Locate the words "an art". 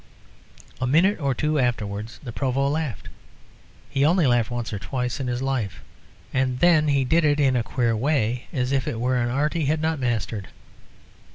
9.17-9.53